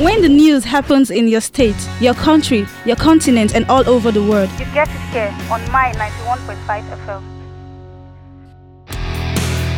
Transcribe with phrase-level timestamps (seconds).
[0.00, 4.24] When the news happens in your state, your country, your continent, and all over the
[4.24, 6.56] world, you get it here on Mine 91.5
[7.04, 7.22] FM.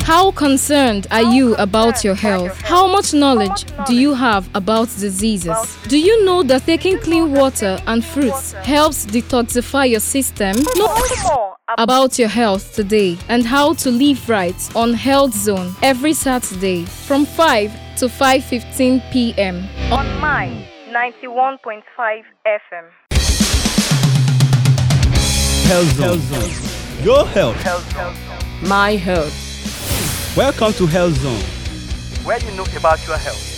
[0.04, 2.56] How concerned are you about your health?
[2.60, 5.56] How much knowledge do you have about diseases?
[5.88, 10.54] Do you know that taking clean water and fruits helps detoxify your system?
[10.76, 16.84] Know about your health today and how to live right on Health Zone every Saturday
[16.84, 19.68] from 5 to 5:15 p.m.
[19.92, 22.84] on Mine 91.5 FM.
[25.68, 27.04] Health Zone.
[27.04, 27.56] Your health.
[28.62, 29.32] My health.
[30.36, 31.42] Welcome to Health Zone.
[32.24, 33.48] Where you know about your health.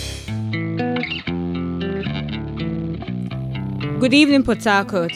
[3.99, 5.13] Good evening, Port Harcourt.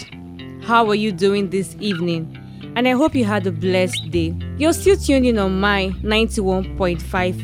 [0.63, 2.37] How are you doing this evening?
[2.75, 4.35] And I hope you had a blessed day.
[4.59, 6.99] You're still tuned in on Mine 91.5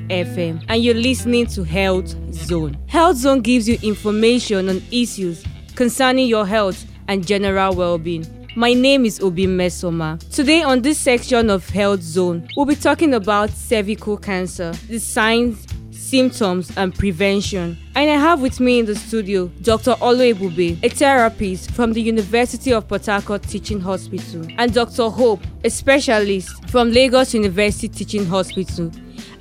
[0.09, 2.77] FM and you're listening to Health Zone.
[2.87, 5.41] Health Zone gives you information on issues
[5.75, 8.25] concerning your health and general well being.
[8.57, 10.19] My name is Obi Mesoma.
[10.29, 15.64] Today, on this section of Health Zone, we'll be talking about cervical cancer, the signs,
[16.05, 17.77] symptoms, and prevention.
[17.95, 19.95] And I have with me in the studio Dr.
[20.01, 25.09] Olo Ebube, a therapist from the University of Port Harcourt Teaching Hospital, and Dr.
[25.09, 28.91] Hope, a specialist from Lagos University Teaching Hospital.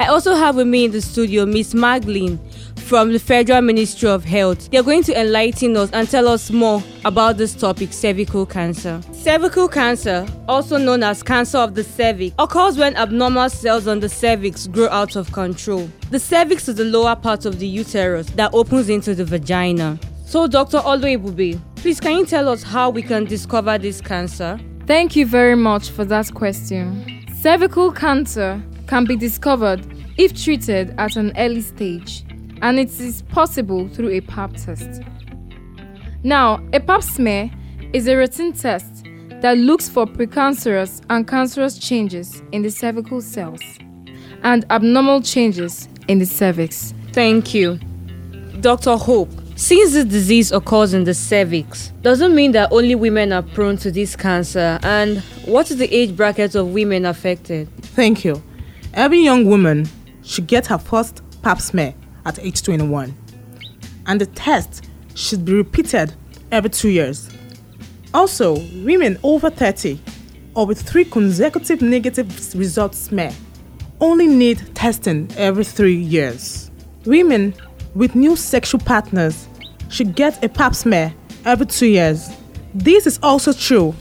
[0.01, 2.39] I also have with me in the studio Miss Magdalene
[2.85, 4.71] from the Federal Ministry of Health.
[4.71, 9.01] They are going to enlighten us and tell us more about this topic cervical cancer.
[9.13, 14.09] Cervical cancer, also known as cancer of the cervix, occurs when abnormal cells on the
[14.09, 15.89] cervix grow out of control.
[16.11, 19.99] The cervix is the lower part of the uterus that opens into the vagina.
[20.27, 20.79] So, Dr.
[20.79, 24.61] Oluebube, please can you tell us how we can discover this cancer?
[24.87, 27.25] Thank you very much for that question.
[27.41, 32.25] Cervical cancer can be discovered if treated at an early stage,
[32.63, 35.03] and it is possible through a pap test.
[36.23, 37.51] Now, a pap smear
[37.93, 39.05] is a routine test
[39.43, 43.61] that looks for precancerous and cancerous changes in the cervical cells
[44.43, 46.95] and abnormal changes in the cervix.
[47.13, 47.79] Thank you.
[48.61, 48.97] Dr.
[48.97, 53.77] Hope, since this disease occurs in the cervix, doesn't mean that only women are prone
[53.79, 54.79] to this cancer.
[54.83, 57.69] And what is the age bracket of women affected?
[57.83, 58.43] Thank you.
[58.95, 59.89] Every young woman
[60.23, 61.95] should get her first pap smear
[62.27, 63.15] at age 21,
[64.07, 66.13] and the test should be repeated
[66.51, 67.31] every two years.
[68.13, 69.99] Also, women over 30
[70.55, 73.33] or with three consecutive negative results smear
[74.01, 76.71] only need testing every three years.
[77.07, 77.55] Women
[77.95, 79.49] with new sexual partners
[79.89, 81.15] should get a pap smear
[81.45, 82.29] every two years.
[82.75, 83.95] This is also true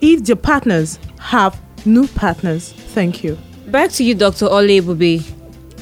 [0.00, 2.72] if their partners have new partners.
[2.72, 3.38] Thank you.
[3.66, 4.46] Back to you, Dr.
[4.46, 5.22] Oluebube.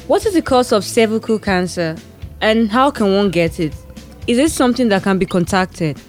[0.07, 1.95] What is the cause of cervical cancer
[2.41, 3.73] and how can one get it?
[4.27, 6.01] Is it something that can be contacted?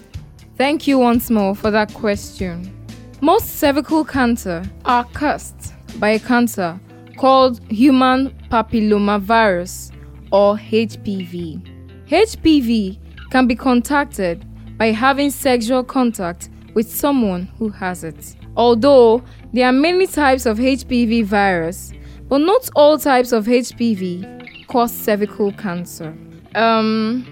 [0.57, 2.75] Thank you once more for that question.
[3.21, 6.79] Most cervical cancer are caused by a cancer
[7.17, 9.91] called human papillomavirus
[10.31, 12.07] or HPV.
[12.07, 12.97] HPV
[13.29, 14.43] can be contacted
[14.77, 18.35] by having sexual contact with someone who has it.
[18.57, 21.93] Although there are many types of HPV virus,
[22.33, 26.17] but not all types of HPV cause cervical cancer.
[26.55, 27.27] Um,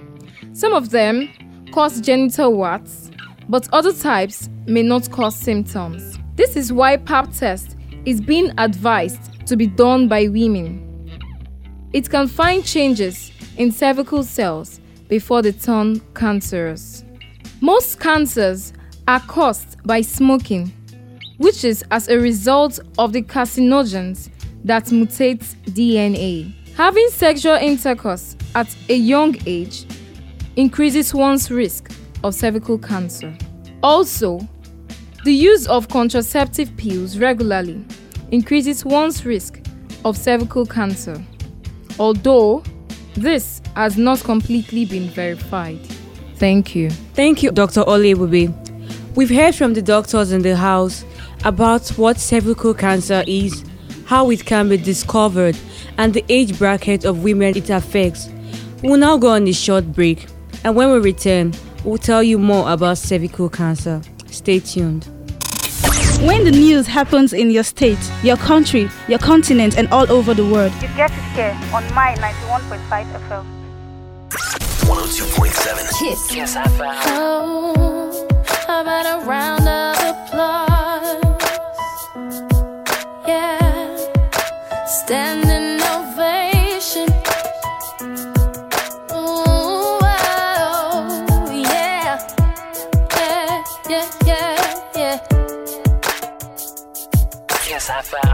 [0.54, 1.28] some of them
[1.72, 3.10] cause genital warts,
[3.50, 6.20] but other types may not cause symptoms.
[6.36, 11.10] This is why Pap test is being advised to be done by women.
[11.94, 17.04] It can find changes in cervical cells before they turn cancerous.
[17.60, 18.72] Most cancers
[19.08, 20.72] are caused by smoking,
[21.40, 24.30] which is as a result of the carcinogens
[24.64, 26.54] that mutates DNA.
[26.76, 29.86] Having sexual intercourse at a young age
[30.56, 31.92] increases one's risk
[32.24, 33.36] of cervical cancer.
[33.84, 34.48] Also,
[35.24, 37.86] the use of contraceptive pills regularly
[38.32, 39.60] increases one's risk
[40.06, 41.22] of cervical cancer,
[42.00, 42.64] although
[43.14, 45.80] this has not completely been verified.
[46.36, 46.90] Thank you.
[47.14, 47.84] Thank you, Dr.
[47.84, 48.58] Oluebube.
[49.16, 51.06] We've heard from the doctors in the house
[51.44, 53.64] about what cervical cancer is,
[54.12, 55.58] how it can be discovered,
[55.98, 58.28] and the age bracket of women it affects.
[58.84, 60.28] We'll now go on a short break,
[60.66, 61.54] and when we return,
[61.86, 64.02] we'll tell you more about cervical cancer.
[64.30, 65.06] Stay tuned.
[66.28, 70.46] When the news happens in your state, your country, your continent, and all over the
[70.46, 73.46] world, You get it here on Mine 91.5 FM.
[74.92, 76.28] 102.7 Kiss.
[76.28, 77.02] Kiss FM.
[77.06, 78.28] Oh,
[78.68, 79.91] how about a round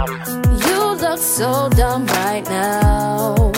[0.08, 3.52] You look so dumb right now.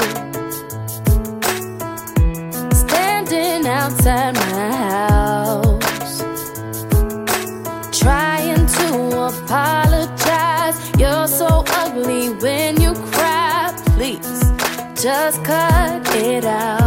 [2.73, 6.21] Standing outside my house.
[7.99, 8.87] Trying to
[9.27, 10.77] apologize.
[10.97, 13.71] You're so ugly when you cry.
[13.95, 14.41] Please
[14.95, 16.78] just cut it out.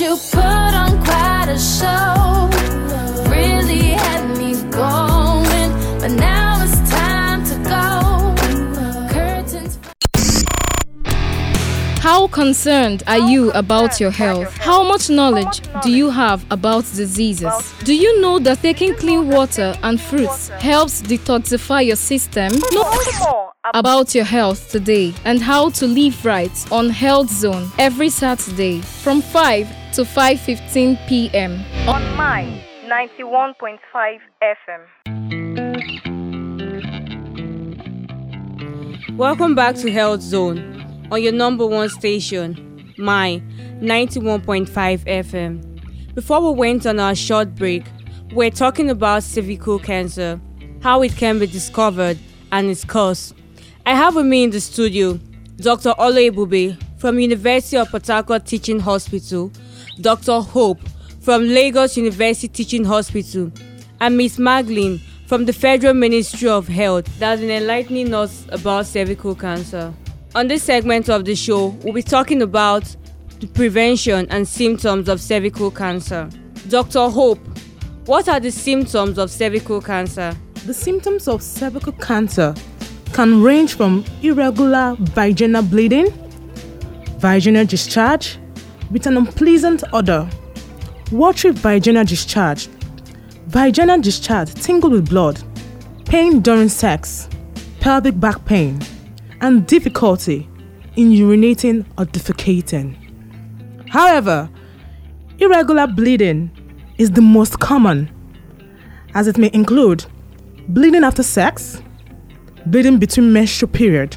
[0.00, 2.48] You put on quite a show.
[3.28, 5.70] Really had me going.
[6.00, 9.12] But now it's time to go.
[9.12, 9.78] Curtains.
[11.98, 14.56] How concerned are you about your health?
[14.56, 17.74] How much knowledge do you have about diseases?
[17.84, 22.52] Do you know that taking clean water and fruits helps detoxify your system?
[22.72, 28.80] More about your health today and how to live right on Health Zone every Saturday
[28.80, 31.64] from 5 to 5:15 p.m.
[31.88, 34.86] on Mine 91.5 FM.
[39.16, 43.42] Welcome back to Health Zone on your number one station, Mine
[43.82, 44.68] 91.5
[45.06, 46.14] FM.
[46.14, 47.84] Before we went on our short break,
[48.32, 50.40] we're talking about cervical cancer,
[50.82, 52.16] how it can be discovered,
[52.52, 53.34] and its cause.
[53.86, 55.18] I have with me in the studio
[55.56, 55.94] Dr.
[55.98, 59.50] Oluebube from University of Port Harcourt Teaching Hospital,
[60.02, 60.40] Dr.
[60.40, 60.80] Hope
[61.20, 63.50] from Lagos University Teaching Hospital,
[64.00, 68.84] and Miss Maglin from the Federal Ministry of Health that has been enlightening us about
[68.84, 69.94] cervical cancer.
[70.34, 72.84] On this segment of the show, we'll be talking about
[73.40, 76.28] the prevention and symptoms of cervical cancer.
[76.68, 77.08] Dr.
[77.08, 77.40] Hope,
[78.04, 80.36] what are the symptoms of cervical cancer?
[80.66, 82.54] The symptoms of cervical cancer
[83.14, 86.12] can range from irregular vaginal bleeding,
[87.20, 88.38] vaginal discharge
[88.90, 90.28] with an unpleasant odor,
[91.12, 92.68] watery vaginal discharge,
[93.46, 95.42] vaginal discharge tingled with blood,
[96.06, 97.28] pain during sex,
[97.78, 98.80] pelvic back pain,
[99.42, 100.48] and difficulty
[100.96, 102.96] in urinating or defecating.
[103.90, 104.48] However,
[105.38, 106.50] irregular bleeding
[106.96, 108.08] is the most common,
[109.14, 110.06] as it may include
[110.68, 111.82] bleeding after sex,
[112.64, 114.16] bleeding between menstrual period,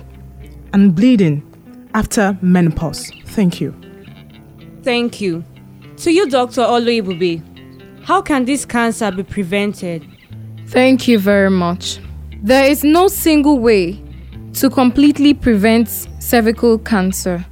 [0.71, 1.52] and bleeding
[1.93, 3.11] after menopause.
[3.27, 3.73] Thank you.
[4.83, 5.43] Thank you.
[5.97, 6.61] To you, Dr.
[6.61, 7.41] Oluebube,
[8.03, 10.05] how can this cancer be prevented?
[10.67, 11.99] Thank you very much.
[12.41, 14.01] There is no single way
[14.53, 15.87] to completely prevent
[16.19, 17.45] cervical cancer,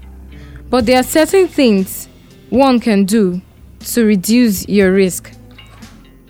[0.70, 2.10] but there are certain things
[2.50, 3.42] one can do
[3.80, 5.32] to reduce your risk,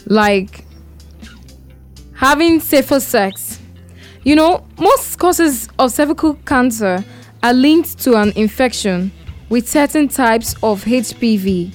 [0.05, 0.63] like
[2.13, 3.59] having safer sex.
[4.23, 7.03] You know, most causes of cervical cancer
[7.43, 9.11] are linked to an infection
[9.49, 11.73] with certain types of HPV,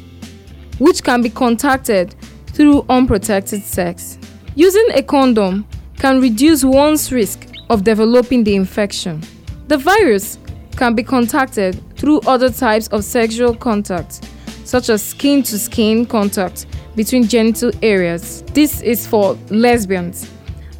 [0.78, 2.14] which can be contacted
[2.48, 4.18] through unprotected sex.
[4.54, 5.66] Using a condom
[5.98, 9.22] can reduce one's risk of developing the infection.
[9.68, 10.38] The virus
[10.76, 14.28] can be contacted through other types of sexual contact,
[14.64, 18.42] such as skin to skin contact between genital areas.
[18.54, 20.30] This is for lesbians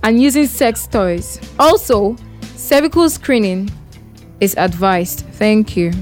[0.02, 1.40] and using sex toys.
[1.58, 2.16] Also,
[2.54, 3.70] cervical screening
[4.40, 5.20] is advised.
[5.32, 5.92] Thank you.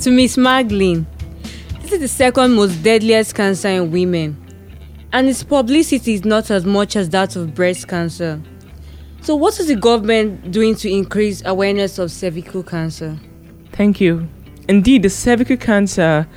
[0.00, 1.06] To Miss Maglin,
[1.82, 4.36] this is the second most deadliest cancer in women,
[5.12, 8.40] and its publicity is not as much as that of breast cancer.
[9.22, 13.18] So, what is the government doing to increase awareness of cervical cancer?
[13.72, 14.28] Thank you.
[14.68, 16.28] Indeed, the cervical cancer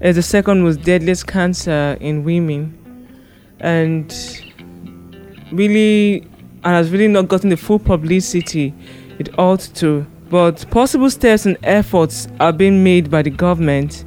[0.00, 2.78] is the second most deadliest cancer in women,
[3.60, 4.12] and
[5.52, 6.20] really,
[6.64, 8.74] and has really not gotten the full publicity
[9.18, 10.06] it ought to.
[10.32, 14.06] But possible steps and efforts are being made by the government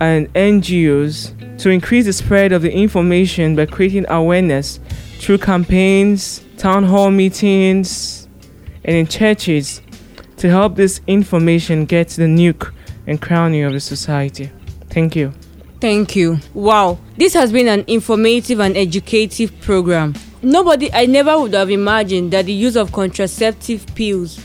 [0.00, 4.80] and NGOs to increase the spread of the information by creating awareness
[5.18, 8.26] through campaigns, town hall meetings,
[8.84, 9.82] and in churches
[10.38, 12.72] to help this information get to the nuke
[13.06, 14.50] and crowning of the society.
[14.88, 15.30] Thank you.
[15.78, 16.38] Thank you.
[16.54, 20.14] Wow, this has been an informative and educative program.
[20.40, 24.40] Nobody, I never would have imagined that the use of contraceptive pills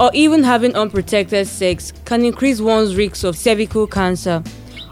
[0.00, 4.42] or even having unprotected sex can increase one's risk of cervical cancer,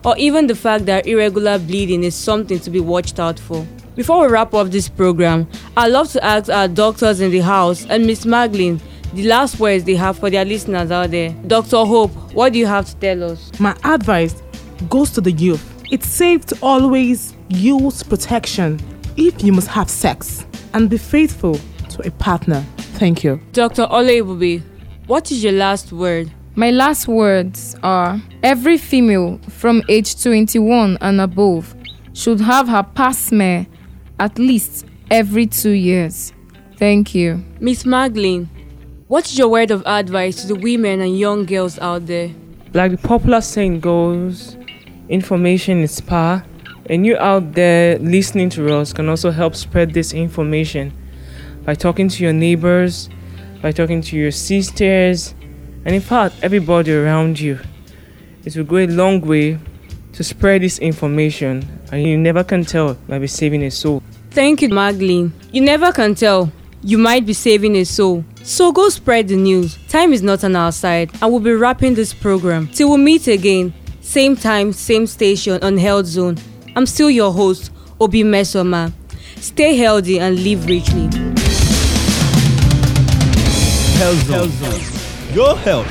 [0.04, 3.66] or even the fact that irregular bleeding is something to be watched out for.
[3.94, 7.86] Before we wrap up this program, I'd love to ask our doctors in the house
[7.86, 8.80] and Miss Maglin
[9.14, 11.30] the last words they have for their listeners out there.
[11.46, 11.84] Dr.
[11.84, 13.50] Hope, what do you have to tell us?
[13.58, 14.42] My advice
[14.90, 15.64] goes to the youth.
[15.90, 18.78] It's safe to always use protection
[19.16, 20.44] if you must have sex
[20.74, 21.58] and be faithful
[21.90, 22.62] to a partner.
[22.98, 23.40] Thank you.
[23.52, 23.86] Dr.
[23.86, 24.62] Oluebube,
[25.06, 26.30] what is your last word?
[26.56, 31.74] My last words are every female from age 21 and above
[32.12, 33.66] should have her pap smear
[34.18, 36.32] at least every two years.
[36.76, 37.44] Thank you.
[37.60, 38.48] Miss Maglin,
[39.06, 42.30] what is your word of advice to the women and young girls out there?
[42.72, 44.56] Like the popular saying goes,
[45.08, 46.44] information is power.
[46.88, 50.92] And you out there listening to us can also help spread this information
[51.64, 53.08] by talking to your neighbors,
[53.66, 55.34] by talking to your sisters,
[55.84, 57.58] and in fact, everybody around you.
[58.44, 59.58] It will go a long way
[60.12, 64.04] to spread this information, and you never can tell, might be saving a soul.
[64.30, 65.32] Thank you, Magdalene.
[65.50, 66.52] You never can tell.
[66.80, 68.24] You might be saving a soul.
[68.44, 69.76] So go spread the news.
[69.88, 72.68] Time is not on our side, and we'll be wrapping this program.
[72.68, 76.38] Till we meet again, same time, same station on Health Zone.
[76.76, 78.92] I'm still your host, Obi Mesoma.
[79.40, 81.25] Stay healthy and live richly.
[83.96, 85.34] Health Zone.
[85.34, 85.86] Your health.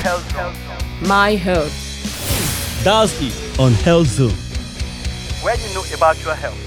[1.01, 1.73] My health.
[2.83, 4.29] That's it on Health Zone.
[5.43, 6.64] Where do you know about your health.